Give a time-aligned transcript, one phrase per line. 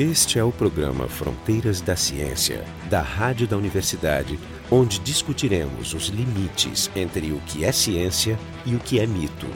[0.00, 4.38] Este é o programa Fronteiras da Ciência, da Rádio da Universidade,
[4.70, 9.46] onde discutiremos os limites entre o que é ciência e o que é mito.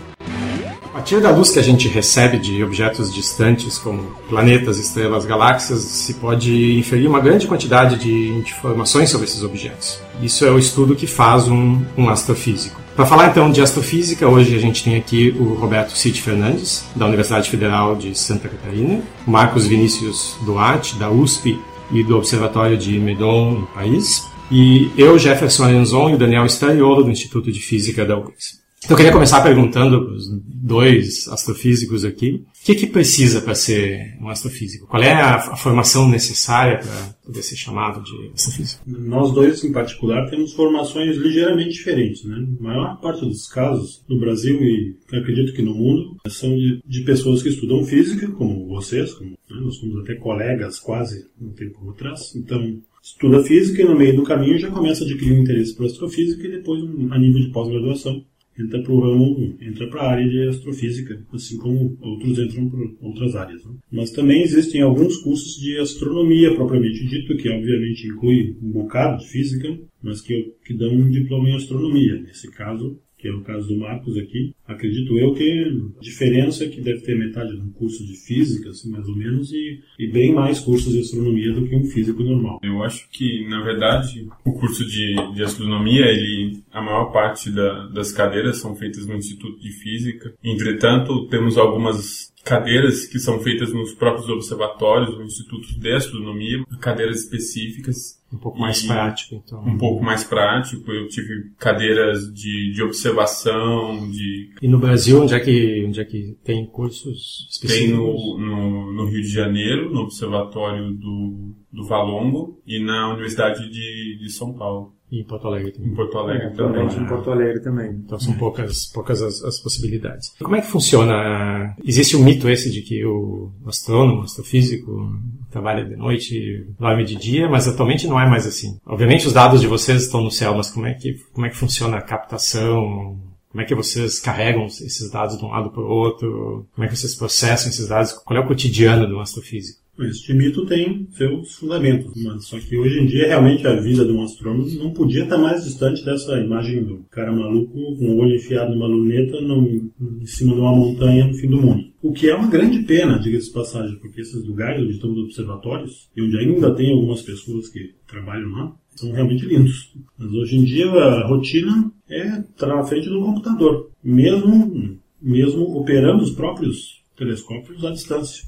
[0.84, 5.80] A partir da luz que a gente recebe de objetos distantes, como planetas, estrelas, galáxias,
[5.80, 9.98] se pode inferir uma grande quantidade de informações sobre esses objetos.
[10.20, 12.83] Isso é o estudo que faz um, um astrofísico.
[12.94, 17.06] Para falar então de astrofísica, hoje a gente tem aqui o Roberto Cid Fernandes, da
[17.06, 21.58] Universidade Federal de Santa Catarina, Marcos Vinícius Duarte, da USP
[21.90, 27.02] e do Observatório de Meudon, no país, e eu, Jefferson Arenzon e o Daniel Stariolo,
[27.02, 28.63] do Instituto de Física da URGS.
[28.84, 33.54] Então, eu queria começar perguntando para os dois astrofísicos aqui, o que, que precisa para
[33.54, 34.86] ser um astrofísico?
[34.86, 38.82] Qual é a, a formação necessária para poder ser chamado de astrofísico?
[38.86, 42.24] Nós dois, em particular, temos formações ligeiramente diferentes.
[42.24, 42.46] Né?
[42.60, 47.00] A maior parte dos casos no Brasil e acredito que no mundo são de, de
[47.04, 49.36] pessoas que estudam física, como vocês, como, né?
[49.48, 54.24] nós somos até colegas quase um tempo atrás, então estuda física e no meio do
[54.24, 58.22] caminho já começa a adquirir um interesse por astrofísica e depois a nível de pós-graduação
[58.58, 62.80] entra para o ramo, entra para a área de astrofísica, assim como outros entram para
[63.00, 63.64] outras áreas.
[63.64, 63.72] Né?
[63.90, 69.28] Mas também existem alguns cursos de astronomia propriamente dito, que obviamente inclui um bocado de
[69.28, 72.20] física, mas que, que dão um diploma em astronomia.
[72.20, 75.66] Nesse caso, que é o caso do Marcos aqui, acredito eu que
[75.98, 79.16] a diferença é que deve ter metade de um curso de física, assim, mais ou
[79.16, 82.60] menos, e, e bem mais cursos de astronomia do que um físico normal.
[82.62, 87.86] Eu acho que, na verdade, o curso de, de astronomia, ele, a maior parte da,
[87.88, 90.34] das cadeiras são feitas no Instituto de Física.
[90.42, 97.20] Entretanto, temos algumas cadeiras que são feitas nos próprios observatórios, no Instituto de Astronomia, cadeiras
[97.20, 98.22] específicas.
[98.32, 99.64] Um pouco mais e prático, então.
[99.64, 100.90] Um pouco mais prático.
[100.90, 104.50] Eu tive cadeiras de, de observação, de...
[104.62, 107.88] E no Brasil, onde é que, onde é que tem cursos específicos?
[107.88, 113.68] Tem no, no, no Rio de Janeiro, no Observatório do, do Valongo, e na Universidade
[113.70, 114.94] de, de São Paulo.
[115.10, 115.92] E em Porto Alegre também.
[115.92, 116.86] Em Porto Alegre é, também.
[116.86, 117.90] Em Porto Alegre também.
[118.04, 120.34] Então são poucas, poucas as, as, possibilidades.
[120.40, 121.76] Como é que funciona?
[121.84, 125.12] Existe o um mito esse de que o astrônomo, o astrofísico,
[125.50, 128.76] trabalha de noite, dorme de dia, mas atualmente não é mais assim.
[128.84, 131.56] Obviamente os dados de vocês estão no céu, mas como é que, como é que
[131.56, 133.16] funciona a captação?
[133.54, 136.66] Como é que vocês carregam esses dados de um lado para o outro?
[136.74, 138.10] Como é que vocês processam esses dados?
[138.12, 139.78] Qual é o cotidiano do astrofísico?
[140.00, 144.10] Este mito tem seus fundamentos, mas só que hoje em dia realmente a vida de
[144.10, 148.34] um astrônomo não podia estar mais distante dessa imagem do cara maluco com o olho
[148.34, 149.88] enfiado numa luneta no,
[150.20, 151.84] em cima de uma montanha no fim do mundo.
[152.02, 155.18] O que é uma grande pena, diga-se de passagem, porque esses lugares onde estão os
[155.18, 159.92] observatórios, e onde ainda tem algumas pessoas que trabalham lá, são realmente lindos.
[160.18, 166.22] Mas hoje em dia a rotina é estar na frente do computador, mesmo, mesmo operando
[166.22, 168.44] os próprios telescópios à distância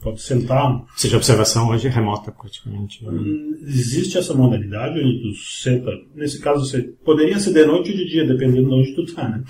[0.00, 0.84] pode sentar.
[0.96, 3.04] Seja, observação hoje é remota praticamente.
[3.04, 3.12] Né?
[3.62, 5.90] Existe essa modalidade onde tu senta.
[6.14, 9.28] Nesse caso, você poderia ser de noite ou de dia, dependendo de onde tu está,
[9.28, 9.42] né?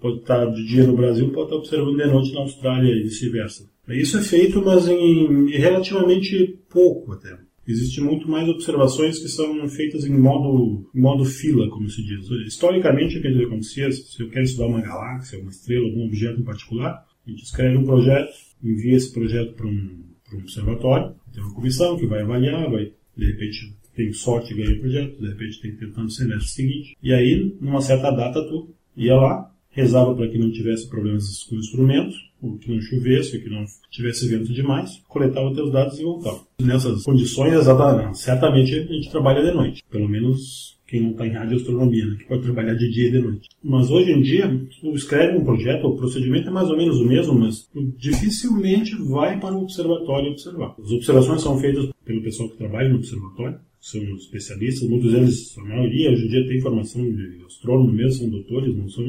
[0.00, 3.70] Pode estar de dia no Brasil, pode estar observando de noite na Austrália e vice-versa.
[3.88, 7.38] Isso é feito, mas em relativamente pouco até.
[7.66, 12.28] Existem muito mais observações que são feitas em modo, em modo fila, como se diz.
[12.46, 16.44] Historicamente, o que acontecia, se eu quero estudar uma galáxia, uma estrela, algum objeto em
[16.44, 21.54] particular, a gente escreve um projeto, envia esse projeto para um, um observatório, tem uma
[21.54, 25.60] comissão que vai avaliar, vai, de repente tem sorte e ganha o projeto, de repente
[25.60, 26.96] tem tentando no semestre seguinte.
[27.02, 31.56] E aí, numa certa data, tu ia lá, rezava para que não tivesse problemas com
[31.56, 35.98] o instrumento, ou que não chovesse, ou que não tivesse vento demais, coletava teus dados
[35.98, 36.40] e voltava.
[36.60, 39.82] Nessas condições, exatamente, certamente a gente trabalha de noite.
[39.90, 43.18] Pelo menos quem não está em radioastronomia, né, que pode trabalhar de dia e de
[43.18, 43.48] noite.
[43.64, 47.06] Mas hoje em dia, tu escreve um projeto, o procedimento é mais ou menos o
[47.06, 47.66] mesmo, mas
[47.96, 50.74] dificilmente vai para o observatório observar.
[50.78, 55.64] As observações são feitas pelo pessoal que trabalha no observatório, são especialistas, muitos deles, a
[55.64, 59.04] maioria, hoje em dia tem formação de astrônomo mesmo, são doutores, não são,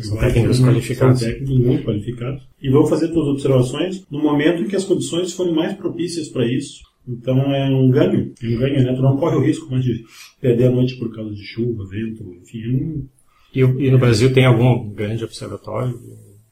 [0.00, 1.20] são técnicos qualificados.
[1.20, 2.42] São técnicos muito qualificados.
[2.62, 6.46] E vão fazer suas observações no momento em que as condições forem mais propícias para
[6.46, 8.94] isso então é um ganho, é um ganho, né?
[8.94, 10.04] Tu não corre o risco mais de
[10.40, 12.62] perder a noite por causa de chuva, vento, enfim.
[13.54, 13.80] É um...
[13.80, 15.98] e, e, no Brasil tem algum grande observatório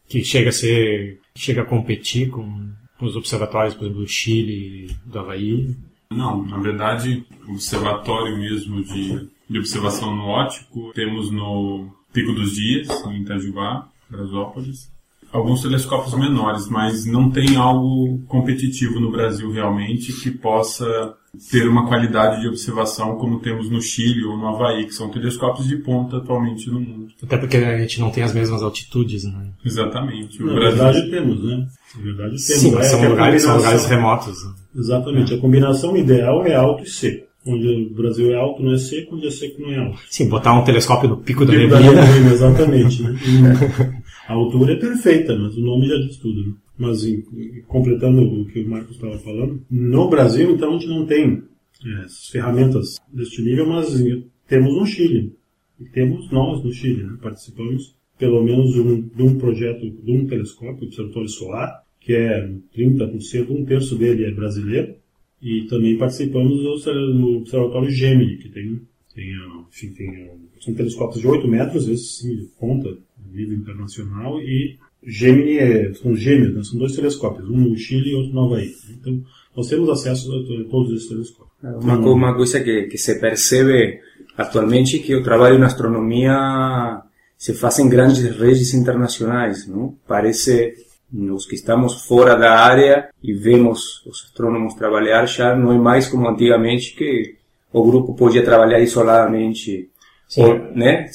[0.09, 2.69] que chega a ser, chega a competir com,
[2.99, 5.69] com os observatórios, por exemplo, do Chile, do Havaí?
[6.13, 12.55] Não, na verdade, o observatório mesmo de, de observação no ótico temos no Pico dos
[12.55, 14.91] Dias, em Itajubá, Brasópolis,
[15.33, 21.15] alguns telescópios menores, mas não tem algo competitivo no Brasil realmente que possa
[21.49, 25.69] ter uma qualidade de observação como temos no Chile ou no Havaí, que são telescópios
[25.69, 27.13] de ponta atualmente no mundo.
[27.23, 29.53] Até porque a gente não tem as mesmas altitudes, né?
[29.65, 30.43] Exatamente.
[30.43, 30.77] Na Brasil...
[30.77, 31.69] verdade temos, né?
[31.95, 32.43] Na verdade temos.
[32.43, 34.45] Sim, mas são, lugares, são lugares remotos.
[34.45, 34.55] Né?
[34.75, 35.35] Exatamente.
[35.35, 37.29] A combinação ideal é alto e seco.
[37.47, 39.99] Onde o Brasil é alto não é seco, onde é seco não é alto.
[40.11, 42.03] Sim, botar um telescópio no pico, Pico da neblina.
[42.33, 43.03] exatamente.
[43.03, 43.15] Né?
[43.27, 46.47] E a altura é perfeita, mas o nome já diz tudo.
[46.47, 46.53] Né?
[46.79, 47.23] Mas em-
[47.67, 51.43] completando o que o Marcos estava falando, no Brasil, então, a gente não tem
[51.85, 55.35] é, essas ferramentas deste nível, mas em- temos no Chile.
[55.81, 57.17] E temos nós no Chile, né?
[57.23, 63.51] participamos pelo menos um, de um projeto, de um telescópio, Observatório Solar, que é 30%,
[63.51, 64.95] um terço dele é brasileiro,
[65.43, 68.81] e também participamos do, do Observatório Gemini, que tem,
[69.15, 69.33] tem,
[69.71, 70.31] enfim, tem,
[70.61, 72.89] são telescópios de 8 metros, esse sim conta
[73.33, 74.77] nível internacional, e
[75.07, 76.63] Gemini é, são gêmeos, né?
[76.63, 78.71] são dois telescópios, um no Chile e outro no Havaí.
[78.91, 79.23] Então,
[79.57, 81.51] nós temos acesso a, to- a todos esses telescópios.
[81.83, 83.99] Uma, co- uma coisa que, que se percebe
[84.37, 87.03] atualmente é que o trabalho na astronomia
[87.39, 89.97] se faz em grandes redes internacionais, não?
[90.07, 90.75] Parece
[91.13, 96.09] os que estamos fora da área e vemos os astrônomos trabalhar já não é mais
[96.09, 97.37] como antigamente que
[97.73, 99.89] o grupo podia trabalhar isoladamente,
[100.37, 101.09] ou, né?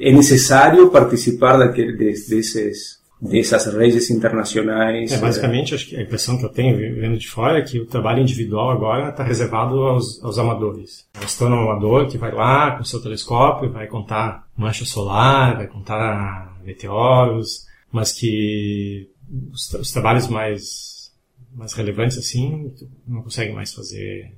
[0.00, 5.10] É necessário participar daquele, des- desses dessas redes internacionais.
[5.10, 7.86] É, basicamente, acho que a impressão que eu tenho vendo de fora é que o
[7.86, 11.06] trabalho individual agora está reservado aos, aos amadores.
[11.18, 16.58] O astrônomo amador que vai lá com seu telescópio, vai contar mancha solar, vai contar
[16.64, 19.08] meteoros, mas que
[19.52, 21.12] os, os trabalhos mais,
[21.54, 24.32] mais relevantes assim, tu não consegue mais fazer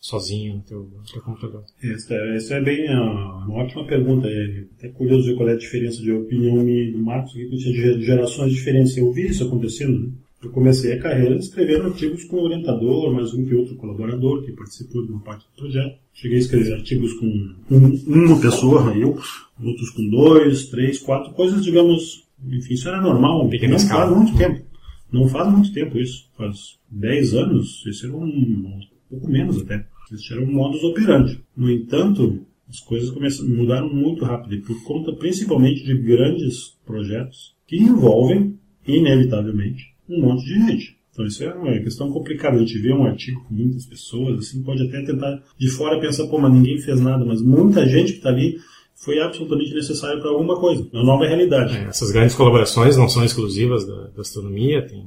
[0.00, 1.64] sozinho no teu, teu computador.
[1.82, 4.28] Essa, essa é bem ah, uma ótima pergunta.
[4.28, 7.48] É até curioso ver qual é a diferença de opinião minha e do Marcos, que
[7.56, 8.96] tinha gerações diferentes.
[8.96, 9.98] Eu vi isso acontecendo.
[9.98, 10.12] Né?
[10.42, 15.06] Eu comecei a carreira escrevendo artigos com orientador, mais um que outro colaborador que participou
[15.06, 15.96] de uma parte do projeto.
[16.12, 17.24] Cheguei a escrever artigos com
[17.70, 19.18] um- uma pessoa, eu,
[19.58, 23.48] outros com dois, três, quatro, coisas, digamos, enfim, isso era normal.
[23.48, 24.06] Pequena não escala.
[24.06, 24.64] faz muito tempo.
[25.12, 26.28] Não faz muito tempo isso.
[26.36, 29.86] Faz 10 anos, esse era um, um pouco menos até.
[30.12, 31.40] Esse era um modus operandi.
[31.56, 37.76] No entanto, as coisas começaram, mudaram muito rápido, por conta principalmente de grandes projetos que
[37.76, 40.96] envolvem, inevitavelmente, um monte de gente.
[41.12, 42.56] Então isso é uma questão complicada.
[42.56, 46.26] A gente vê um artigo com muitas pessoas, assim, pode até tentar de fora pensar,
[46.26, 48.58] pô, mas ninguém fez nada, mas muita gente que está ali
[49.04, 51.76] foi absolutamente necessário para alguma coisa, uma nova realidade.
[51.76, 55.04] É, essas grandes colaborações não são exclusivas da, da astronomia, tem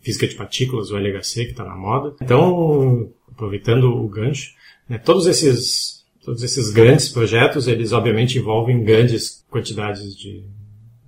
[0.00, 2.14] física de partículas, o LHC, que está na moda.
[2.20, 4.50] Então, aproveitando o gancho,
[4.88, 10.42] né, todos esses todos esses grandes projetos, eles obviamente envolvem grandes quantidades de,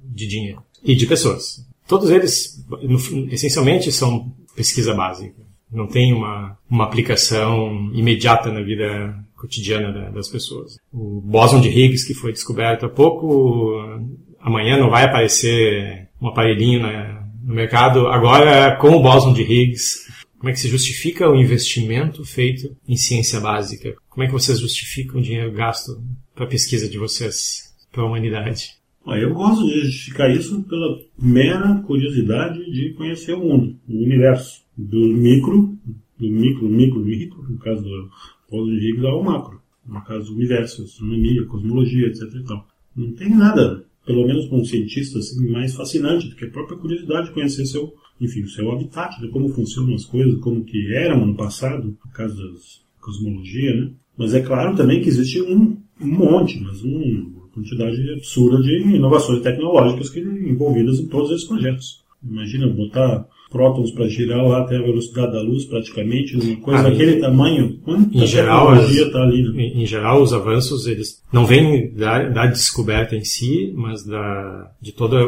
[0.05, 1.67] de dinheiro e de pessoas.
[1.89, 5.35] Todos eles, no- essencialmente, são pesquisa básica.
[5.73, 10.77] Não tem uma, uma aplicação imediata na vida cotidiana da- das pessoas.
[10.93, 13.73] O bóson de Higgs, que foi descoberto há pouco,
[14.41, 18.09] amanhã não vai aparecer um aparelhinho na- no mercado.
[18.09, 20.07] Agora, com o bóson de Higgs,
[20.39, 23.95] como é que se justifica o investimento feito em ciência básica?
[24.11, 26.03] Como é que vocês justificam o dinheiro gasto
[26.35, 28.77] para a pesquisa de vocês, para a humanidade?
[29.05, 34.61] Ó, Eu gosto de justificar isso pela mera curiosidade de conhecer o mundo, o universo,
[34.77, 35.75] do micro,
[36.19, 38.11] do micro, micro, micro, no caso do
[38.51, 42.23] Higgs, ao macro, no caso do universo, astronomia, cosmologia, etc.
[42.35, 42.67] E tal.
[42.97, 46.79] Não tem nada, pelo menos para um cientista, assim, mais fascinante do que a própria
[46.79, 50.95] curiosidade de conhecer seu, enfim, o seu habitat, de como funcionam as coisas, como que
[50.95, 52.59] eram no passado, no caso da
[53.01, 53.93] cosmologia, né?
[54.17, 58.97] Mas é claro também que existe um, um monte, mas um, uma quantidade absurda de
[58.97, 62.03] inovações tecnológicas que envolvidas em todos esses projetos.
[62.23, 66.91] Imagina botar prótons para girar lá até a velocidade da luz, praticamente, numa coisa Ah,
[66.91, 67.79] daquele tamanho.
[67.85, 69.63] Quanta em geral, tecnologia está ali, né?
[69.63, 74.71] Em, em geral, os avanços eles não vêm da, da descoberta em si, mas da,
[74.81, 75.19] de toda,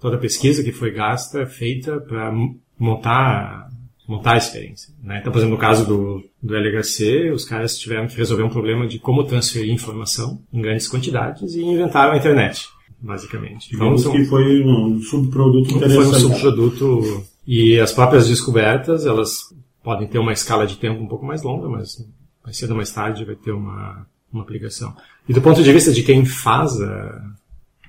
[0.00, 2.32] toda a pesquisa que foi gasta, feita para
[2.78, 3.68] montar,
[4.08, 4.92] montar a experiência.
[5.02, 5.18] Né?
[5.20, 8.86] Então, por exemplo, no caso do, do LHC, os caras tiveram que resolver um problema
[8.86, 12.66] de como transferir informação em grandes quantidades e inventaram a internet,
[13.00, 13.66] basicamente.
[13.68, 16.20] Então, Digamos são- que foi um subproduto foi um interessante.
[16.20, 21.42] subproduto e as próprias descobertas elas podem ter uma escala de tempo um pouco mais
[21.42, 21.96] longa, mas
[22.44, 24.94] mais cedo ou mais tarde vai ter uma, uma aplicação.
[25.28, 27.34] E do ponto de vista de quem faz a,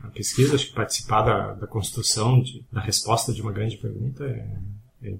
[0.03, 4.23] a pesquisa, acho que participar da, da construção, de- da resposta de uma grande pergunta
[4.25, 4.45] é,
[5.09, 5.13] é.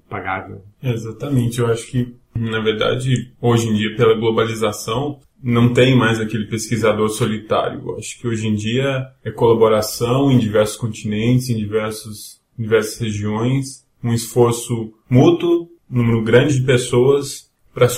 [0.82, 6.46] Exatamente, eu acho que, na verdade, hoje em dia, pela globalização, não tem mais aquele
[6.46, 7.82] pesquisador solitário.
[7.86, 13.85] Eu acho que hoje em dia é colaboração em diversos continentes, em diversos, diversas regiões,
[14.06, 17.88] um esforço mútuo, um número grande de pessoas para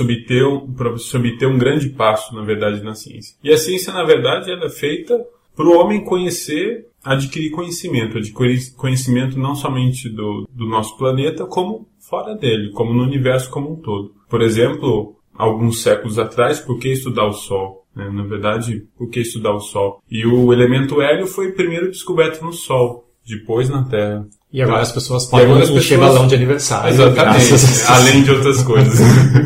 [0.76, 3.36] pra subter um grande passo, na verdade, na ciência.
[3.44, 5.24] E a ciência, na verdade, ela é feita
[5.54, 11.88] para o homem conhecer, adquirir conhecimento, adquirir conhecimento não somente do, do nosso planeta, como
[11.98, 14.12] fora dele, como no universo como um todo.
[14.28, 17.86] Por exemplo, alguns séculos atrás, por que estudar o Sol?
[17.94, 18.10] Né?
[18.10, 20.02] Na verdade, por que estudar o Sol?
[20.10, 24.26] E o elemento hélio foi primeiro descoberto no Sol, depois na Terra.
[24.50, 26.00] E agora as pessoas podem encher pessoas...
[26.00, 26.90] balão de aniversário.
[26.90, 27.52] Exatamente,
[27.86, 28.98] além de outras coisas.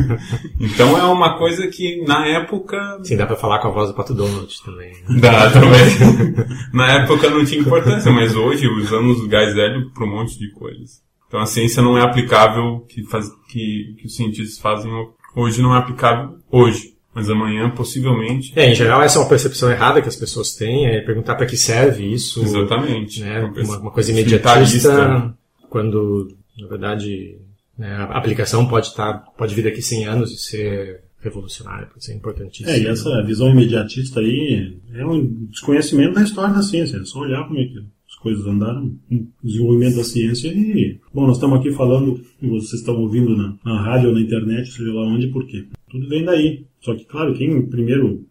[0.59, 2.99] então é uma coisa que na época...
[3.03, 4.93] Sim, dá pra falar com a voz do Pato Donald também.
[5.09, 5.19] Né?
[5.19, 6.47] Dá também.
[6.73, 10.49] na época não tinha importância, mas hoje usamos o gás hélio para um monte de
[10.51, 11.01] coisas.
[11.27, 14.89] Então a ciência não é aplicável, que, faz, que, que os cientistas fazem
[15.35, 16.92] hoje não é aplicável hoje.
[17.13, 18.51] Mas amanhã, possivelmente.
[18.55, 21.45] É, em geral, essa é uma percepção errada que as pessoas têm, é perguntar para
[21.45, 22.41] que serve isso.
[22.41, 23.21] Exatamente.
[23.21, 25.35] Né, uma, uma coisa imediatista,
[25.69, 27.37] quando, na verdade,
[27.77, 32.03] né, a aplicação pode, estar, tá, pode vir daqui 100 anos e ser revolucionária, pode
[32.03, 32.71] ser importantíssima.
[32.71, 37.19] É, e essa visão imediatista aí é um desconhecimento da história da ciência, é só
[37.19, 37.77] olhar como é que
[38.09, 42.95] as coisas andaram, o desenvolvimento da ciência e, bom, nós estamos aqui falando, vocês estão
[42.95, 45.65] ouvindo na, na rádio ou na internet, seja lá onde, por quê?
[45.93, 46.65] Tudo vem daí.
[46.81, 48.25] Só que, claro, quem primeiro,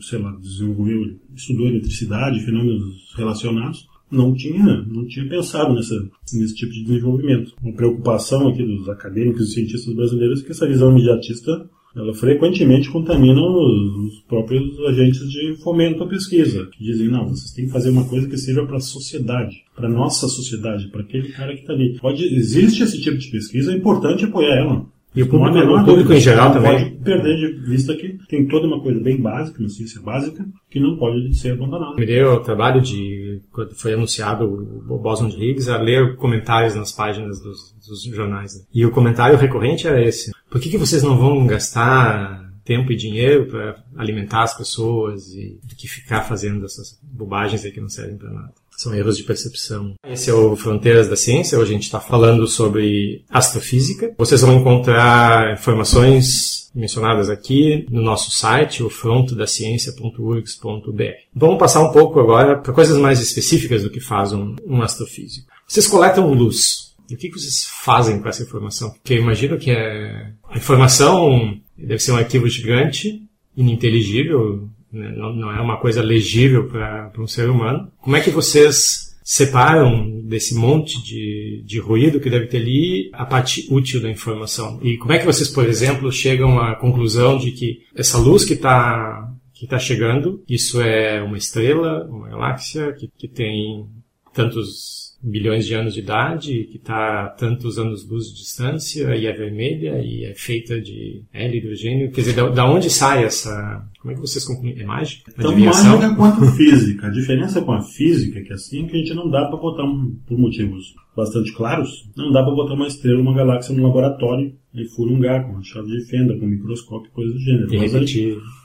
[0.00, 5.94] sei lá, desenvolveu, estudou eletricidade, fenômenos relacionados, não tinha, não tinha pensado nessa,
[6.32, 7.52] nesse tipo de desenvolvimento.
[7.62, 12.90] Uma preocupação aqui dos acadêmicos e cientistas brasileiros é que essa visão imediatista ela frequentemente
[12.90, 17.72] contamina os, os, próprios agentes de fomento à pesquisa, que dizem, não, vocês têm que
[17.72, 21.60] fazer uma coisa que seja para a sociedade, para nossa sociedade, para aquele cara que
[21.60, 21.98] está ali.
[22.00, 24.86] Pode, existe esse tipo de pesquisa, é importante apoiar ela.
[25.14, 26.90] E o público, o público em geral também.
[26.90, 30.80] pode perder de vista que tem toda uma coisa bem básica, uma ciência básica, que
[30.80, 31.96] não pode ser abandonada.
[31.96, 36.74] Me deu o trabalho de, quando foi anunciado o Boson de Higgs, a ler comentários
[36.74, 38.54] nas páginas dos, dos jornais.
[38.54, 38.64] Né?
[38.72, 40.32] E o comentário recorrente era esse.
[40.48, 45.58] Por que, que vocês não vão gastar tempo e dinheiro para alimentar as pessoas e
[45.62, 48.61] do que ficar fazendo essas bobagens aí que não servem para nada?
[48.82, 49.94] São erros de percepção.
[50.04, 51.56] Esse é o Fronteiras da Ciência.
[51.56, 54.12] Hoje a gente está falando sobre astrofísica.
[54.18, 61.02] Vocês vão encontrar informações mencionadas aqui no nosso site, o frontodaciencia.urgs.br.
[61.32, 65.46] Vamos passar um pouco agora para coisas mais específicas do que faz um, um astrofísico.
[65.64, 66.92] Vocês coletam luz.
[67.08, 68.90] E o que vocês fazem com essa informação?
[68.90, 70.32] Porque eu imagino que é...
[70.48, 73.22] a informação deve ser um arquivo gigante,
[73.56, 75.12] ininteligível, né?
[75.16, 77.90] não, não, é uma coisa legível para um ser humano.
[78.00, 83.24] Como é que vocês separam desse monte de, de ruído que deve ter ali a
[83.24, 84.78] parte útil da informação?
[84.82, 88.54] E como é que vocês, por exemplo, chegam à conclusão de que essa luz que
[88.54, 93.86] está que tá chegando, isso é uma estrela, uma galáxia que, que tem
[94.34, 100.02] tantos bilhões de anos de idade, que está tantos anos-luz de distância, e é vermelha,
[100.02, 102.10] e é feita de hélio, hidrogênio.
[102.10, 103.86] Quer dizer, da, da onde sai essa...
[104.00, 104.80] Como é que vocês concluem?
[104.80, 105.32] É mágica?
[105.38, 107.06] Então, mágica quanto física.
[107.06, 109.84] A diferença com a física é que assim que a gente não dá para botar,
[109.84, 114.52] um, por motivos bastante claros, não dá para botar uma estrela, uma galáxia no laboratório
[114.74, 117.68] e furar com uma chave de fenda, com um microscópio, coisa do gênero.
[117.78, 117.94] Mas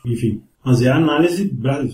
[0.06, 1.50] enfim, mas é a análise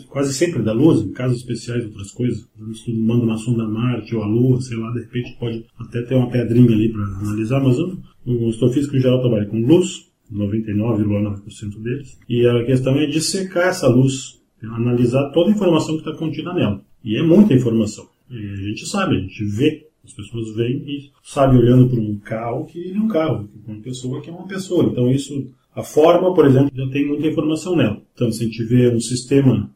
[0.09, 2.49] quase sempre da luz, em casos especiais, outras coisas.
[2.73, 6.01] Se tu manda uma sonda Marte ou a Lua, sei lá, de repente pode até
[6.01, 11.83] ter uma pedrinha ali para analisar, mas o, astrofísico em geral trabalha com luz, 99,9%
[11.83, 16.51] deles, e a questão é dissecar essa luz, analisar toda a informação que está contida
[16.51, 16.81] nela.
[17.03, 18.07] E é muita informação.
[18.31, 22.17] E a gente sabe, a gente vê as pessoas veem e sabem olhando para um
[22.17, 24.83] carro que ele é um carro, uma pessoa que é uma pessoa.
[24.85, 28.01] Então isso a forma, por exemplo, já tem muita informação nela.
[28.13, 29.69] Então, se a gente vê um sistema,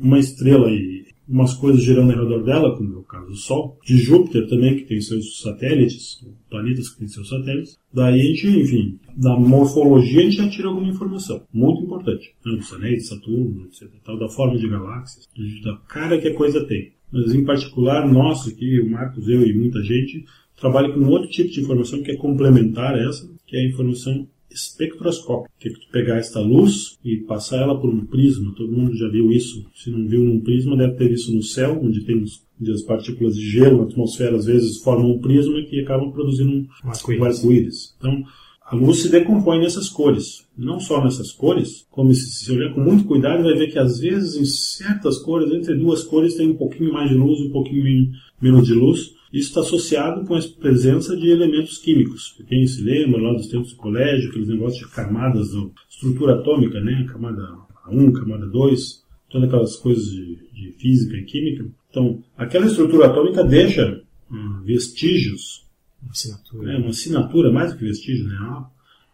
[0.00, 3.78] uma estrela e umas coisas girando ao redor dela, como é o caso do Sol,
[3.84, 8.46] de Júpiter também, que tem seus satélites, planetas que têm seus satélites, daí a gente,
[8.48, 13.66] enfim, da morfologia a gente já tira alguma informação, muito importante, né, dos anéis, Saturno,
[13.66, 15.28] etc, tal, da forma de galáxias,
[15.64, 16.92] da cara que a coisa tem.
[17.10, 20.24] Mas em particular, nós aqui, o Marcos, eu e muita gente,
[20.58, 24.26] trabalha com outro tipo de informação que é complementar a essa, que é a informação
[24.52, 28.54] espectroscópio, que é tu pegar esta luz e passar ela por um prisma.
[28.56, 29.66] Todo mundo já viu isso.
[29.74, 32.24] Se não viu num prisma, deve ter isso no céu, onde tem
[32.60, 36.50] onde as partículas de gelo na atmosfera às vezes formam um prisma que acabam produzindo
[36.52, 37.94] um arco-íris.
[37.98, 38.22] Então,
[38.64, 40.46] a luz se decompõe nessas cores.
[40.56, 43.98] Não só nessas cores, como se, se olhar com muito cuidado, vai ver que às
[43.98, 48.12] vezes em certas cores, entre duas cores, tem um pouquinho mais de luz, um pouquinho
[48.40, 49.12] menos de luz.
[49.32, 52.36] Isso está associado com a presença de elementos químicos.
[52.46, 56.80] Quem se lembra lá dos tempos do colégio, aqueles negócios de camadas, de estrutura atômica,
[56.80, 57.06] né?
[57.10, 57.42] camada
[57.88, 61.64] 1, camada 2, todas aquelas coisas de, de física e química.
[61.88, 65.66] Então, aquela estrutura atômica deixa hum, vestígios.
[66.02, 66.72] Uma assinatura.
[66.72, 68.64] É uma assinatura, mais do que vestígio, né?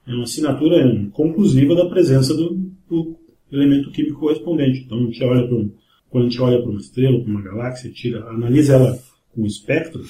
[0.06, 3.16] É uma assinatura conclusiva da presença do, do
[3.52, 4.80] elemento químico correspondente.
[4.80, 5.70] Então, a gente olha para um
[6.10, 8.98] quando a gente olha para uma estrela, para uma galáxia, tira, analisa ela
[9.34, 10.02] com espectro,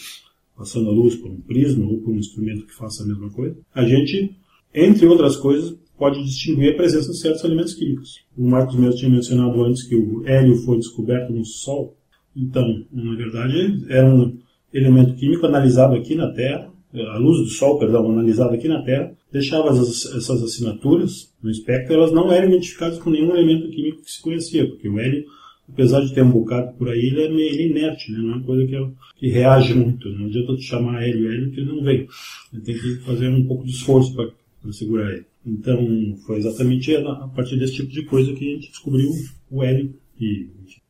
[0.56, 3.56] passando a luz por um prisma ou por um instrumento que faça a mesma coisa,
[3.74, 4.36] a gente,
[4.74, 8.24] entre outras coisas, pode distinguir a presença de certos elementos químicos.
[8.36, 11.96] O Marcos mesmo tinha mencionado antes que o hélio foi descoberto no Sol.
[12.36, 14.38] Então, na verdade, era um
[14.72, 19.12] elemento químico analisado aqui na Terra, a luz do Sol, perdão, analisada aqui na Terra,
[19.30, 24.10] deixava as, essas assinaturas no espectro, elas não eram identificadas com nenhum elemento químico que
[24.10, 25.24] se conhecia, porque o hélio,
[25.72, 28.18] apesar de ter um bocado por aí, ele é meio é inerte, né?
[28.18, 30.08] não é uma coisa que, é, que reage muito.
[30.10, 32.08] Não adianta tu chamar hélio hélio que ele não vem.
[32.52, 35.24] Ele tem que fazer um pouco de esforço para segurar ele.
[35.46, 39.10] Então, foi exatamente a partir desse tipo de coisa que a gente descobriu
[39.50, 40.48] o hélio e,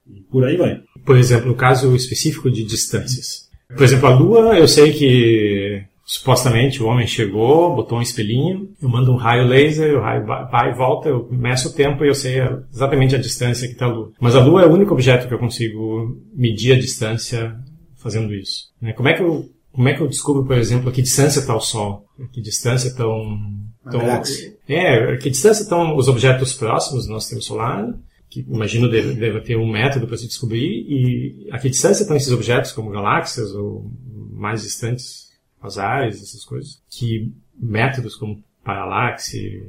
[0.08, 0.82] e por aí vai.
[1.04, 3.49] Por exemplo, no caso específico de distâncias.
[3.68, 5.67] Por exemplo, a Lua, eu sei que
[6.08, 10.70] supostamente o homem chegou, botou um espelhinho, eu mando um raio laser, o raio vai
[10.70, 12.40] e volta, eu meço o tempo e eu sei
[12.72, 14.12] exatamente a distância que está a Lua.
[14.18, 17.54] Mas a Lua é o único objeto que eu consigo medir a distância
[17.98, 18.70] fazendo isso.
[18.80, 18.94] Né?
[18.94, 21.54] Como é que eu como é que eu descubro, por exemplo, a que distância está
[21.54, 22.06] o Sol?
[22.18, 23.38] A que distância estão...
[23.86, 24.00] Então,
[24.66, 27.94] é, a que distância estão os objetos próximos do nosso sistema solar?
[28.30, 32.16] que imagino deve, deve ter um método para se descobrir, e a que distância estão
[32.16, 33.90] esses objetos, como galáxias ou
[34.32, 35.27] mais distantes,
[35.60, 39.66] quasares, essas coisas, que métodos como paralaxe,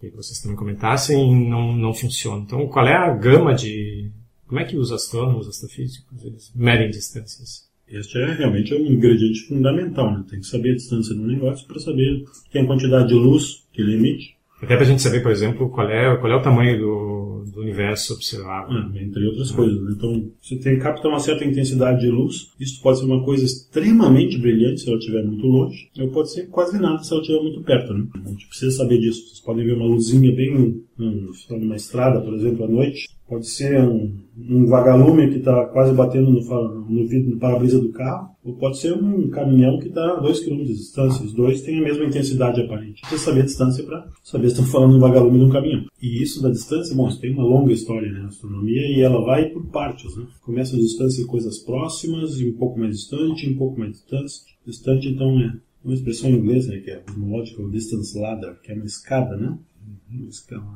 [0.00, 2.42] que vocês também comentassem, não, não funcionam.
[2.42, 4.10] Então, qual é a gama de...
[4.46, 7.68] Como é que os astrônomos, astrofísicos, eles medem distâncias?
[7.86, 10.24] Este é realmente um ingrediente fundamental, né?
[10.28, 13.94] Tem que saber a distância do negócio para saber a quantidade de luz que ele
[13.94, 17.17] emite até para a gente saber, por exemplo, qual é, qual é o tamanho do,
[17.44, 18.76] do universo observável.
[18.76, 19.80] Ah, entre outras coisas.
[19.82, 19.92] Né?
[19.96, 22.50] Então, você tem, capta uma certa intensidade de luz.
[22.58, 26.48] Isso pode ser uma coisa extremamente brilhante se ela estiver muito longe, ou pode ser
[26.48, 27.94] quase nada se ela estiver muito perto.
[27.94, 28.06] Né?
[28.26, 29.26] A gente precisa saber disso.
[29.26, 33.08] Vocês podem ver uma luzinha bem numa estrada, por exemplo, à noite.
[33.28, 36.40] Pode ser um, um vagalume que está quase batendo no,
[36.88, 40.40] no vidro, no para-brisa do carro, ou pode ser um caminhão que está a 2
[40.40, 41.24] km de distância.
[41.24, 43.02] Os dois têm a mesma intensidade aparente.
[43.02, 45.84] Precisa saber a distância para saber se estão falando de um vagalume de um caminhão.
[46.00, 49.22] E isso da distância, bom, isso tem uma longa história né, na astronomia e ela
[49.22, 50.16] vai por partes.
[50.16, 50.26] Né?
[50.42, 54.56] Começa a distância em coisas próximas e um pouco mais distante, um pouco mais distante.
[54.64, 55.52] Distante, então, é
[55.84, 59.58] uma expressão em inglês, né, que é cosmological distance ladder, que é uma escada, né?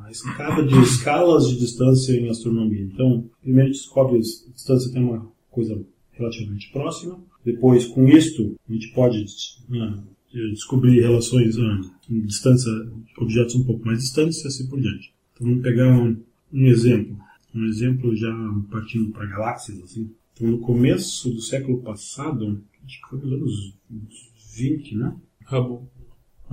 [0.04, 2.82] a escada de escalas de distância em astronomia.
[2.82, 5.82] Então, primeiro descobre a distância tem uma coisa
[6.12, 7.18] relativamente próxima.
[7.44, 12.70] Depois, com isto, a gente pode uh, descobrir relações uh, em distância,
[13.18, 15.12] objetos um pouco mais distantes e assim por diante.
[15.34, 16.16] Então, vamos pegar um,
[16.52, 17.16] um exemplo.
[17.54, 18.32] Um exemplo já
[18.70, 20.10] partindo para galáxias, assim.
[20.34, 25.16] Então, no começo do século passado, acho que foi nos anos 20, né?
[25.50, 25.86] Hubble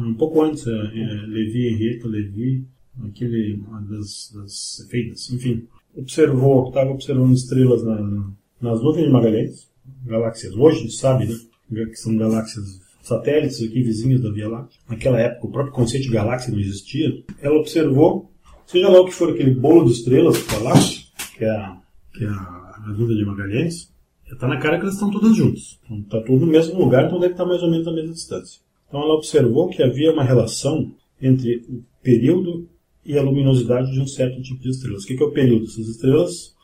[0.06, 2.66] um pouco antes, é, é, Levi, Henrietta Levi,
[3.04, 9.70] aquele uma das, das feitas, enfim, observou, estava observando estrelas na, nas nuvens de Magalhães,
[10.06, 10.56] galáxias.
[10.56, 11.28] Hoje a gente sabe,
[11.70, 14.80] né, que são galáxias satélites aqui vizinhas da Via Láctea.
[14.88, 17.24] Naquela época o próprio conceito de galáxia não existia.
[17.42, 18.32] Ela observou,
[18.66, 20.74] seja lá o que for aquele bolo de estrelas que lá,
[21.38, 21.78] que é a,
[22.14, 23.92] que é a, de Magalhães,
[24.32, 25.80] está na cara que elas estão todas juntas.
[25.84, 28.62] Então, está tudo no mesmo lugar, então deve estar mais ou menos a mesma distância.
[28.88, 32.68] Então ela observou que havia uma relação entre o período
[33.10, 35.04] e a luminosidade de um certo tipo de estrelas.
[35.04, 35.66] O que é o período?
[35.66, 36.56] Essas estrelas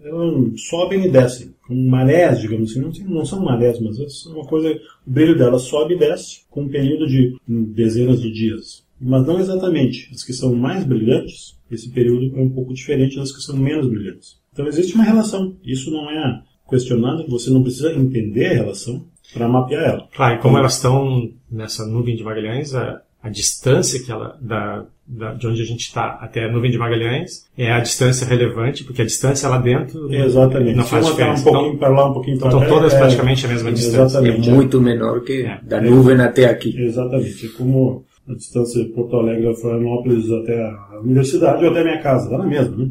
[0.70, 2.82] sobem e descem, com marés, digamos assim.
[2.82, 4.72] Não, não são marés, mas é uma coisa.
[5.08, 8.86] O brilho delas sobe e desce com um período de dezenas de dias.
[9.02, 10.08] Mas não exatamente.
[10.14, 13.90] As que são mais brilhantes, esse período é um pouco diferente das que são menos
[13.90, 14.38] brilhantes.
[14.54, 15.58] Então existe uma relação.
[15.64, 19.04] Isso não é questionado, você não precisa entender a relação,
[19.34, 20.08] para mapear ela.
[20.16, 24.86] Claro, e como elas estão nessa nuvem de Magalhães, a, a distância que ela, da,
[25.08, 29.04] de onde a gente está até a nuvem de Magalhães é a distância relevante, porque
[29.04, 30.76] a distância lá dentro exatamente.
[30.76, 31.42] não faz diferença.
[31.42, 34.18] Um pouquinho então, para lá, um pouquinho para Estão todas é, praticamente a mesma distância.
[34.18, 34.50] Exatamente.
[34.50, 35.60] É muito menor que é.
[35.62, 36.76] da nuvem até aqui.
[36.76, 37.46] Exatamente.
[37.46, 41.84] É como a distância de Porto Alegre a Florianópolis até a universidade ou até a
[41.84, 42.90] minha casa, lá na mesma, né?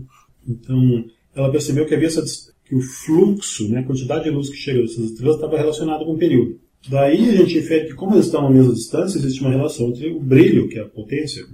[0.48, 2.22] Então, ela percebeu que havia essa
[2.64, 6.12] que o fluxo, né, a quantidade de luz que chega dessas estrelas estava relacionado com
[6.12, 6.58] o período.
[6.88, 10.10] Daí a gente infere que, como eles estão à mesma distância, existe uma relação entre
[10.10, 11.44] o brilho, que é a potência,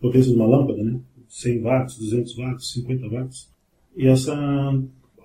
[0.00, 3.48] potência de uma lâmpada, né, 100 watts, 200 watts, 50 watts,
[3.96, 4.34] e essa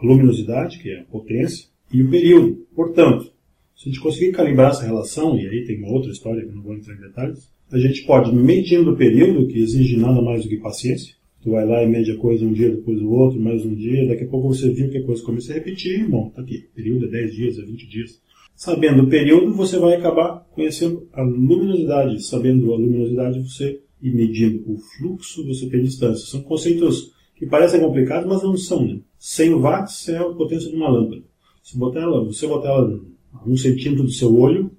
[0.02, 2.66] luminosidade, que é a potência, e o período.
[2.76, 3.32] Portanto,
[3.76, 6.56] se a gente conseguir calibrar essa relação, e aí tem uma outra história que eu
[6.56, 10.44] não vou entrar em detalhes, a gente pode, medindo o período, que exige nada mais
[10.44, 13.40] do que paciência, Tu vai lá e mede a coisa um dia, depois o outro,
[13.40, 16.32] mais um dia, daqui a pouco você viu que a coisa começa a repetir, bom,
[16.32, 18.20] tá aqui, período é 10 dias, é 20 dias.
[18.56, 22.24] Sabendo o período, você vai acabar conhecendo a luminosidade.
[22.24, 26.28] Sabendo a luminosidade, você, e medindo o fluxo, você tem distância.
[26.28, 28.86] São conceitos que parecem complicados, mas não são.
[28.86, 29.00] Né?
[29.18, 31.24] 100 watts é a potência de uma lâmpada.
[31.64, 33.02] Se botar ela, você botar ela
[33.34, 34.72] a um centímetro do seu olho,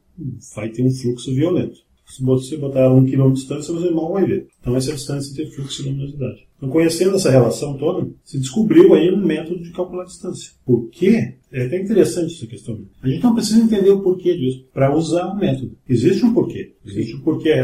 [0.54, 1.80] vai ter um fluxo violento.
[2.06, 4.46] Se você botar um quilômetro de distância, você mal vai ver.
[4.60, 6.46] Então essa distância tem fluxo e luminosidade.
[6.56, 10.52] Então, conhecendo essa relação toda, se descobriu aí um método de calcular a distância.
[10.64, 11.34] Por quê?
[11.52, 12.80] É até interessante essa questão.
[13.02, 15.76] A gente não precisa entender o porquê disso para usar o método.
[15.88, 16.72] Existe um porquê.
[16.84, 17.54] Existe um porquê.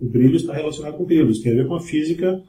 [0.00, 1.32] O brilho está relacionado com o período.
[1.32, 2.42] Isso tem a ver com a física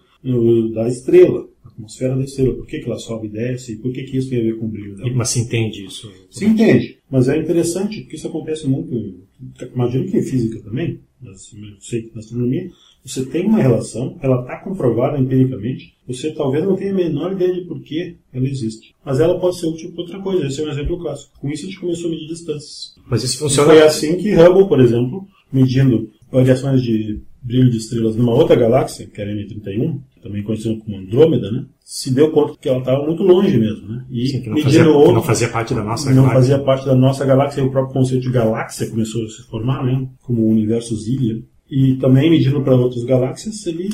[0.73, 2.55] da estrela, a atmosfera da estrela.
[2.55, 3.73] Por que, que ela sobe e desce?
[3.73, 5.11] E por que, que isso tem a ver com o brilho dela?
[5.13, 6.09] Mas se entende isso?
[6.31, 6.97] Se entende.
[7.09, 9.19] Mas é interessante porque isso acontece muito.
[9.73, 12.71] Imagino que em física também, na astronomia,
[13.05, 17.53] você tem uma relação, ela está comprovada empiricamente, você talvez não tenha a menor ideia
[17.53, 18.93] de por que ela existe.
[19.03, 21.31] Mas ela pode ser útil para outra coisa, esse é um exemplo clássico.
[21.39, 22.95] Com isso a gente começou a medir distâncias.
[23.07, 23.73] Mas isso funciona...
[23.73, 28.55] E foi assim que Hubble, por exemplo, medindo variações de brilho de estrelas numa outra
[28.55, 31.65] galáxia, que era M31, também conhecida como Andrômeda, né?
[31.83, 33.87] se deu conta que ela estava muito longe mesmo.
[33.87, 34.05] Né?
[34.11, 36.35] E Sim, que não, fazia, outro, não fazia parte da nossa não galáxia.
[36.35, 39.83] fazia parte da nossa galáxia, e o próprio conceito de galáxia começou a se formar,
[39.83, 40.07] né?
[40.21, 41.41] como o universo Zillion.
[41.69, 43.89] E também medindo para outras galáxias, ele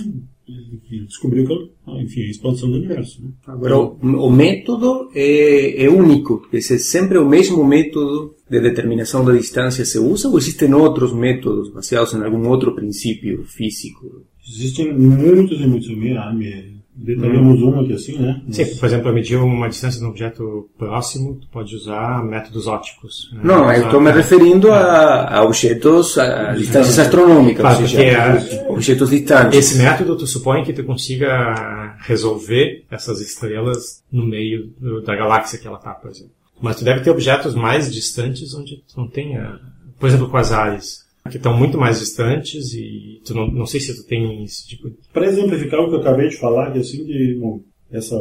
[0.48, 3.24] enfim, descobriu que enfim, a expansão do universo.
[3.24, 3.30] Né?
[3.48, 9.34] Agora, o, o método é, é único, é sempre o mesmo método de determinação da
[9.34, 14.24] distância se usa ou existem outros métodos baseados em algum outro princípio físico?
[14.48, 15.90] Existem muitos e muitos.
[16.98, 17.72] Detalhamos hum.
[17.72, 18.42] uma aqui assim, né?
[18.50, 22.68] Sim, por exemplo, para medir uma distância de um objeto próximo, tu pode usar métodos
[22.68, 23.30] ópticos.
[23.34, 23.42] Né?
[23.44, 28.66] Não, eu estou me referindo a, a objetos, a distâncias astronômicas, claro, ou seja, é,
[28.70, 29.60] objetos distantes.
[29.60, 34.74] Esse método, tu supõe que tu consiga resolver essas estrelas no meio
[35.06, 36.32] da galáxia que ela está, por exemplo.
[36.62, 39.60] Mas tu deve ter objetos mais distantes onde tu não tenha,
[40.00, 44.14] por exemplo, quasares que estão muito mais distantes e tu não, não sei se tu
[44.44, 44.92] esse tipo.
[45.12, 47.62] Para exemplificar o que eu acabei de falar, que assim de bom,
[47.92, 48.16] essa,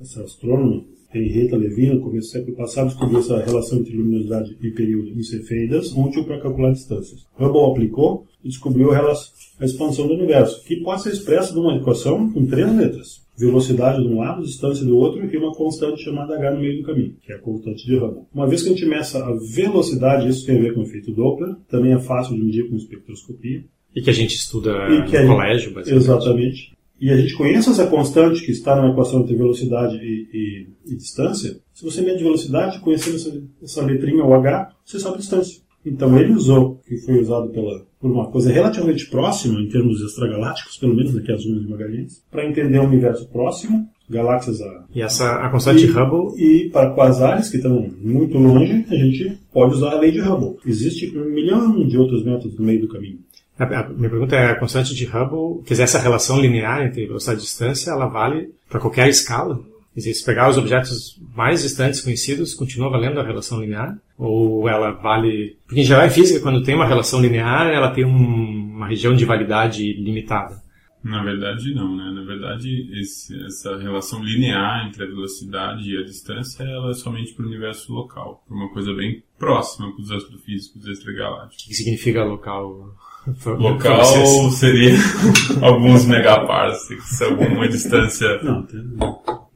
[0.00, 4.70] essa astrônoma Henrietta Levy, no começo do século passado, descobriu essa relação entre luminosidade e
[4.72, 7.24] período em cefeidas, útil para calcular distâncias.
[7.38, 12.44] Hubble aplicou e descobriu a expansão do universo, que pode ser expressa numa equação com
[12.44, 16.60] três letras velocidade de um lado, distância do outro e uma constante chamada h no
[16.60, 18.22] meio do caminho, que é a constante de Hubble.
[18.32, 21.12] Uma vez que a gente meça a velocidade, isso tem a ver com o efeito
[21.12, 23.64] Doppler, também é fácil de medir com espectroscopia.
[23.94, 26.04] E que a gente estuda no gente, colégio, basicamente.
[26.04, 26.74] Exatamente.
[27.00, 30.96] E a gente conhece essa constante que está na equação entre velocidade e, e, e
[30.96, 31.58] distância.
[31.72, 35.60] Se você mede velocidade, conhecendo essa, essa letrinha, o h, você sabe a distância.
[35.84, 40.78] Então ele usou, que foi usado pela, por uma coisa relativamente próxima, em termos extragalácticos,
[40.78, 44.84] pelo menos daqui a Zoom de Magalhães, para entender o universo próximo, galáxias a.
[44.94, 46.42] E essa a constante e, Hubble.
[46.42, 50.56] E para quasares, que estão muito longe, a gente pode usar a lei de Hubble.
[50.66, 53.18] Existe um milhão de outros métodos no meio do caminho.
[53.58, 57.06] A, a minha pergunta é: a constante de Hubble, quer dizer, essa relação linear entre
[57.06, 59.60] velocidade e distância, ela vale para qualquer escala?
[60.00, 63.96] Se pegar os objetos mais distantes conhecidos, continua valendo a relação linear?
[64.18, 65.56] Ou ela vale.
[65.66, 69.14] Porque em geral, em física, quando tem uma relação linear, ela tem um, uma região
[69.14, 70.62] de validade limitada.
[71.04, 72.10] Na verdade, não, né?
[72.12, 77.34] Na verdade, esse, essa relação linear entre a velocidade e a distância ela é somente
[77.34, 81.66] para o universo local, para uma coisa bem próxima para os astrofísicos extragalácticos.
[81.66, 82.96] O que significa local?
[83.46, 84.96] Local seria
[85.62, 88.42] alguns megaparsecs, alguma distância.
[88.42, 88.82] Não, tem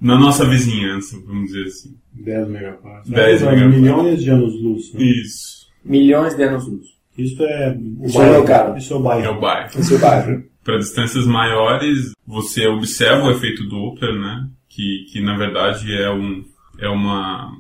[0.01, 1.97] na nossa vizinhança, vamos dizer assim.
[2.13, 3.11] 10 megaparsecs.
[3.11, 3.81] 10 megaparsecs.
[3.81, 4.95] Milhões de anos-luz.
[4.95, 5.03] Né?
[5.03, 5.69] Isso.
[5.85, 6.87] Milhões de anos-luz.
[7.17, 8.75] Isso é o Isso bairro.
[8.75, 8.79] É.
[8.79, 9.25] Isso é o bairro.
[9.25, 9.81] É o bairro.
[9.81, 10.45] Isso é o bairro.
[10.63, 14.49] Para distâncias maiores, você observa o efeito Doppler, né?
[14.69, 16.45] Que, que na verdade é um,
[16.79, 17.51] é uma,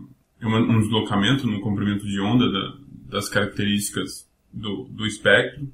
[0.40, 2.74] é uma, um deslocamento no comprimento de onda da,
[3.10, 5.66] das características do, do espectro.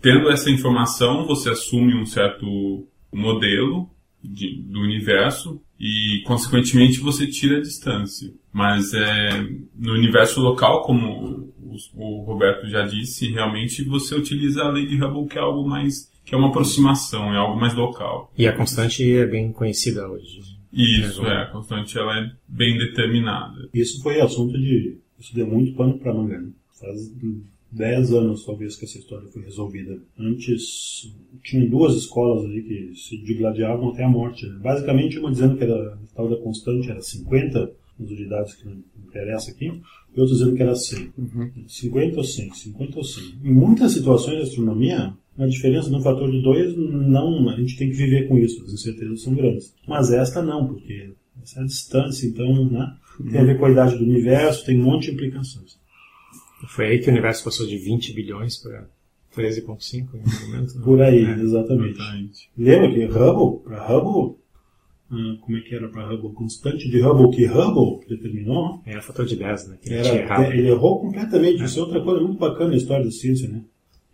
[0.00, 3.88] Tendo essa informação, você assume um certo modelo
[4.32, 8.32] de, do universo e, consequentemente, você tira a distância.
[8.52, 9.40] Mas é,
[9.76, 14.96] no universo local, como o, o, Roberto já disse, realmente você utiliza a lei de
[14.96, 18.30] Hubble, que é algo mais que é uma aproximação, é algo mais local.
[18.36, 20.40] E a constante é bem conhecida hoje.
[20.70, 23.68] Isso, é, a constante ela é bem determinada.
[23.72, 24.98] Isso foi assunto de.
[25.18, 26.38] Isso deu muito pano para manga.
[26.38, 26.50] Né?
[26.78, 27.10] Faz
[27.70, 29.98] 10 anos, talvez, que essa história foi resolvida.
[30.18, 34.46] Antes, tinha duas escolas ali que se digladiavam até a morte.
[34.46, 34.58] Né?
[34.62, 38.82] Basicamente, uma dizendo que era, a tal da constante era 50, nas unidades que não
[39.06, 41.12] interessa aqui, e outra dizendo que era 100.
[41.18, 41.50] Uhum.
[41.66, 43.24] 50 ou 100, 50 ou 100.
[43.44, 47.90] Em muitas situações de astronomia, a diferença no fator de 2, não, a gente tem
[47.90, 49.74] que viver com isso, as incertezas são grandes.
[49.86, 52.96] Mas esta não, porque essa é a distância, então, né?
[53.30, 55.78] Tem a ver com a idade do universo, tem um monte de implicações.
[56.66, 58.88] Foi aí que o universo passou de 20 bilhões para
[59.36, 60.74] 13,5 em momento.
[60.74, 60.84] Né?
[60.84, 61.94] Por aí, é, exatamente.
[61.94, 62.50] exatamente.
[62.56, 64.36] Lembra que Hubble, para Hubble,
[65.10, 66.32] ah, como é que era para Hubble?
[66.32, 68.82] Constante de Hubble que Hubble determinou.
[68.84, 69.78] Era fator de 10, né?
[69.86, 70.52] Era, errado.
[70.52, 71.62] ele errou completamente.
[71.62, 73.62] Isso é outra coisa muito bacana na história da ciência, né?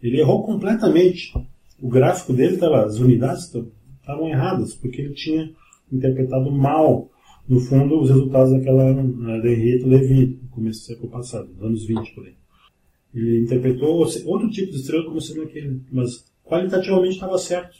[0.02, 1.32] Ele errou completamente.
[1.80, 5.50] O gráfico dele estava, as unidades estavam erradas, porque ele tinha
[5.90, 7.10] interpretado mal,
[7.48, 11.86] no fundo, os resultados daquela eh, da Henrietta no começo do século passado, nos anos
[11.86, 12.34] 20 por aí.
[13.14, 17.76] Ele interpretou outro tipo de estrela como sendo aquele, mas qualitativamente estava certo.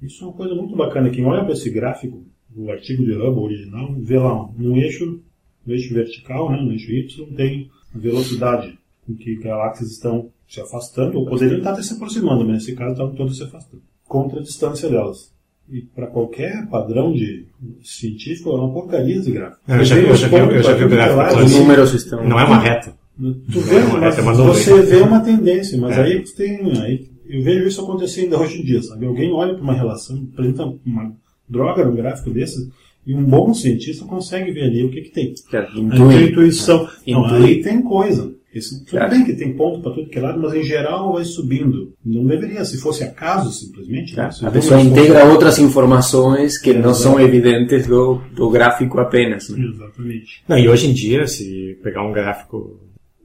[0.00, 1.10] Isso é uma coisa muito bacana.
[1.10, 2.24] Quem olha para esse gráfico,
[2.56, 5.20] o artigo de Hubble original, vê lá, no eixo,
[5.66, 10.60] no eixo vertical, né, no eixo Y, tem a velocidade com que galáxias estão se
[10.60, 14.40] afastando, ou poderiam estar até se aproximando, mas nesse caso estavam todas se afastando, contra
[14.40, 15.32] a distância delas.
[15.72, 17.44] E para qualquer padrão de
[17.82, 19.60] científico, é uma porcaria esse gráfico.
[19.68, 22.26] Eu já vi- eu já vi- eu já vi o gráfico Os números estão.
[22.28, 22.92] Não é uma reta.
[23.16, 24.52] Tu vê, Não, é mas uma nuvem.
[24.54, 26.02] você vê uma tendência, mas É.
[26.02, 26.80] aí tem.
[26.80, 29.04] Aí, eu vejo isso acontecer ainda hoje em dia, sabe?
[29.06, 31.12] Alguém olha para uma relação, apresenta uma
[31.48, 32.68] droga no gráfico desse,
[33.06, 35.34] e um bom cientista consegue ver ali o que, que tem.
[35.50, 36.30] Claro, A intui.
[36.30, 36.88] intuição.
[37.06, 37.44] Não, Intui.
[37.44, 38.32] aí tem coisa.
[38.52, 39.10] Esse, tudo Claro.
[39.10, 41.92] bem que tem ponto para tudo que é lado, mas em geral vai subindo.
[42.04, 44.16] Não deveria, se fosse acaso simplesmente.
[44.16, 44.28] né?
[44.32, 49.48] Se A pessoa integra outras informações que não são evidentes do, do gráfico apenas.
[49.50, 49.64] né?
[49.72, 50.42] Exatamente.
[50.48, 52.80] Não, e hoje em dia, se pegar um gráfico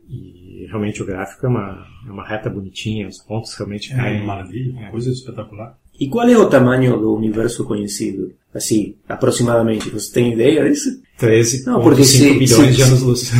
[0.08, 4.18] e realmente o gráfico é uma, é uma reta bonitinha, os pontos realmente É caem.
[4.18, 4.92] uma maravilha, uma É.
[4.92, 5.76] coisa espetacular.
[6.00, 8.32] E qual é o tamanho do universo conhecido?
[8.54, 9.90] Assim, aproximadamente.
[9.90, 10.90] Você tem ideia disso?
[11.20, 13.32] 13,5 Não, porque se- bilhões se- de anos-luz.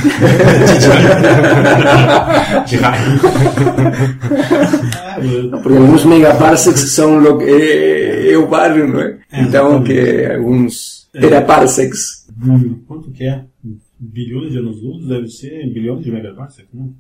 [2.68, 3.20] de raio.
[5.54, 9.18] Ah, Porque alguns megaparsecs são lo, é, é o barrio, não é?
[9.34, 9.94] Então, exatamente.
[9.94, 12.28] que alguns teraparsecs.
[12.46, 13.44] Hum, quanto que é?
[14.00, 16.94] Bilhões de anos-luz deve ser bilhões de megaparsecs, não?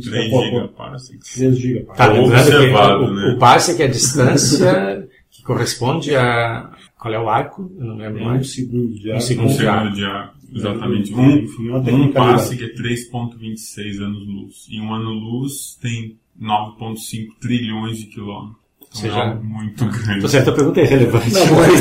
[0.00, 1.34] 3 Pô, pô, gigaparsecs.
[1.34, 1.96] 3 gigaparsecs.
[1.98, 3.32] Tá, lembrando que Observado, o, né?
[3.34, 6.70] o parsec é a distância que corresponde a...
[6.98, 7.70] Qual é o arco?
[7.78, 8.52] Eu não lembro É um mais.
[8.54, 9.20] segundo de Um ar.
[9.20, 9.50] segundo.
[9.50, 9.78] Um de ar.
[9.82, 10.34] segundo de ar.
[10.54, 11.12] Exatamente.
[11.12, 12.14] Enfim, uma Um, um tecnicalidade.
[12.38, 14.66] passe é 3.26 anos-luz.
[14.70, 18.62] E um ano-luz tem 9.5 trilhões de quilômetros.
[18.90, 20.20] Então Seja- é algo muito grande.
[20.20, 21.32] Tô certo, a pergunta é relevante.
[21.32, 21.80] Não, mas-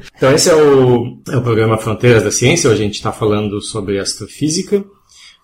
[0.16, 2.70] Então esse é o, é o programa Fronteiras da Ciência.
[2.70, 4.84] Hoje a gente está falando sobre astrofísica.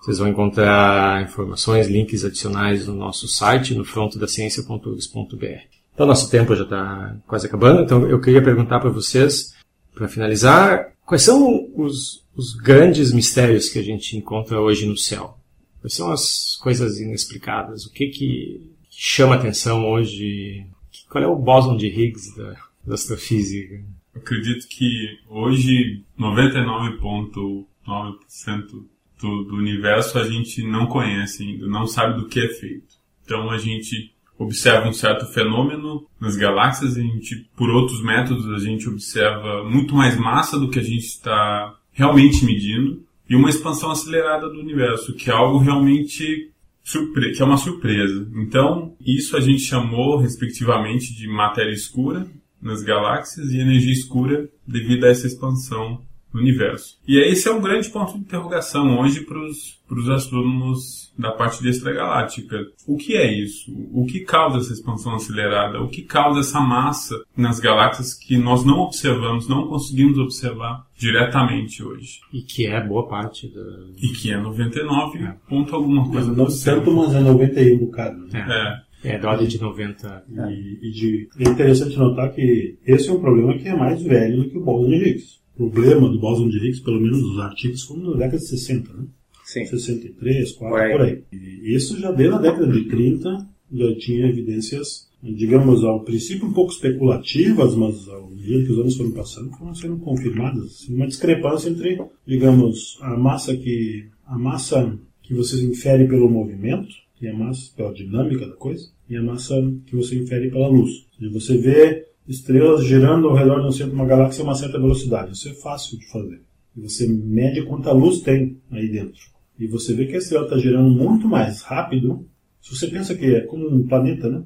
[0.06, 5.46] Vocês vão encontrar informações, links adicionais no nosso site, no frontodaciencia.urs.br.
[5.92, 9.52] Então nosso tempo já está quase acabando, então eu queria perguntar para vocês,
[9.92, 15.40] para finalizar, quais são os, os grandes mistérios que a gente encontra hoje no céu?
[15.80, 17.84] Quais são as coisas inexplicadas?
[17.84, 20.64] O que que chama atenção hoje?
[21.10, 22.54] Qual é o bóson de Higgs da,
[22.86, 23.82] da astrofísica?
[24.14, 28.86] Acredito que hoje 99,9%
[29.20, 32.96] do, do universo a gente não conhece ainda, não sabe do que é feito.
[33.24, 38.59] Então a gente observa um certo fenômeno nas galáxias, a gente, por outros métodos, a
[38.59, 43.90] gente observa muito mais massa do que a gente está realmente medindo e uma expansão
[43.90, 46.52] acelerada do universo, que é algo realmente
[46.85, 48.29] surpre que é uma surpresa.
[48.37, 52.26] Então, isso a gente chamou, respectivamente, de matéria escura
[52.62, 56.02] nas galáxias e energia escura devido a essa expansão
[56.37, 56.99] no universo.
[57.09, 61.70] E esse é um grande ponto de interrogação hoje para os astrônomos da parte de
[61.70, 62.59] extragaláctica.
[62.87, 63.72] O que é isso?
[63.92, 65.81] O que causa essa expansão acelerada?
[65.81, 71.83] O que causa essa massa nas galáxias que nós não observamos, não conseguimos observar diretamente
[71.83, 72.20] hoje?
[72.33, 73.62] E que é boa parte da.
[73.96, 78.18] E que é 99 ponto alguma coisa Não tanto, mas é 91 bocado.
[78.27, 78.46] Né?
[78.49, 80.25] É, É, é da ordem de 90.
[80.29, 84.42] E, e de, é interessante notar que esse é um problema que é mais velho
[84.42, 85.45] do que o de Higgs.
[85.56, 89.04] Problema do bóson de Higgs, pelo menos nos artigos, como na década de 60, né?
[89.44, 89.64] Sim.
[89.64, 90.92] 63, 4, Por aí.
[90.92, 91.22] por aí.
[91.32, 96.52] E isso já desde a década de 30 já tinha evidências, digamos, ao princípio um
[96.52, 100.64] pouco especulativas, mas ao medida que os anos foram passando, foram sendo confirmadas.
[100.64, 106.88] Assim, uma discrepância entre, digamos, a massa que a massa que você infere pelo movimento,
[107.16, 109.54] que é a massa pela dinâmica da coisa, e a massa
[109.86, 111.06] que você infere pela luz.
[111.20, 114.54] E você vê estrelas girando ao redor de um centro de uma galáxia a uma
[114.54, 115.32] certa velocidade.
[115.32, 116.42] Isso é fácil de fazer.
[116.76, 119.20] E você mede quanta luz tem aí dentro.
[119.58, 122.28] E você vê que a estrela está girando muito mais rápido.
[122.60, 124.42] Se você pensa que é como um planeta, né?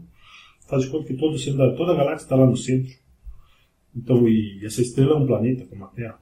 [0.69, 2.93] Faz de conta que todo centro, da- toda a galáxia está lá no centro.
[3.97, 6.19] Então, e essa estrela é um planeta, como a Terra.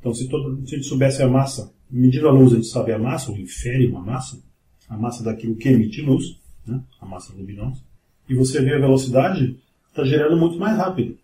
[0.00, 2.92] Então, se, todo, se a gente soubesse a massa, medindo a luz, a gente sabe
[2.92, 4.42] a massa, ou infere uma massa,
[4.88, 6.82] a massa daquilo que emite luz, né?
[7.00, 7.82] a massa luminosa,
[8.28, 9.58] e você vê a velocidade,
[9.92, 11.16] está girando muito mais rápido.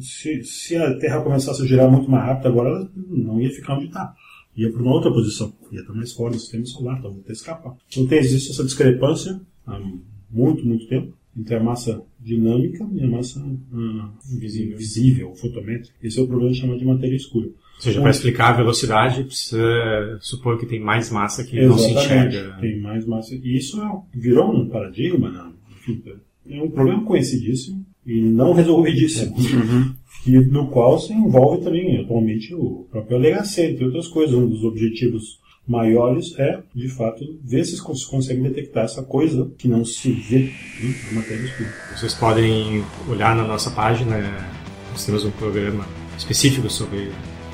[0.00, 3.74] Se, se a Terra começasse a girar muito mais rápido agora, ela não ia ficar
[3.74, 4.14] onde está.
[4.56, 5.52] Ia para uma outra posição.
[5.70, 7.74] Ia estar mais fora do sistema solar, talvez até escapar.
[7.90, 9.78] Então tem, existe essa discrepância há
[10.30, 11.12] muito, muito tempo.
[11.38, 15.94] entre a massa dinâmica e a massa uh, visível, visível, fotométrica.
[16.02, 17.46] Esse é o problema chamado de matéria escura.
[17.46, 21.90] Ou seja, para explicar a velocidade, precisa supor que tem mais massa que não se
[21.90, 22.56] enxerga.
[22.60, 23.34] Tem mais massa.
[23.34, 25.52] E isso é, virou um paradigma, né?
[25.78, 26.02] Enfim,
[26.48, 29.36] é um problema conhecidíssimo e não resolvidíssimo.
[29.36, 29.94] Uhum.
[30.26, 34.34] E no qual se envolve também, atualmente, o próprio LHC, entre outras coisas.
[34.34, 39.68] Um dos objetivos maiores é, de fato, ver se se consegue detectar essa coisa que
[39.68, 41.72] não se vê né, na matéria escura.
[41.96, 44.16] Vocês podem olhar na nossa página,
[44.90, 45.86] nós temos um programa
[46.18, 47.10] específico sobre,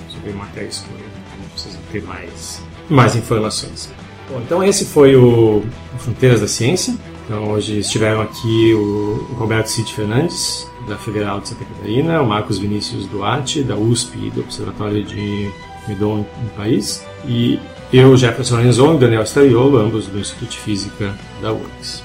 [0.08, 3.90] sobre matéria escura, então precisam ter mais, mais informações.
[4.30, 5.62] Bom, então esse foi o
[5.98, 6.94] Fronteiras da Ciência.
[7.28, 12.56] Então hoje estiveram aqui o Roberto Cid Fernandes, da Federal de Santa Catarina, o Marcos
[12.56, 15.50] Vinícius Duarte, da USP e do Observatório de
[15.86, 17.60] Medon no país, e
[17.92, 22.02] eu, Jefferson Renzon e Daniel Stariolo, ambos do Instituto de Física da URGS.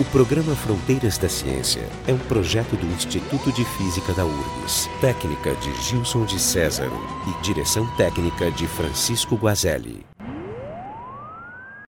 [0.00, 5.54] O programa Fronteiras da Ciência é um projeto do Instituto de Física da URGS, técnica
[5.54, 6.90] de Gilson de César
[7.28, 10.04] e direção técnica de Francisco Guazelli.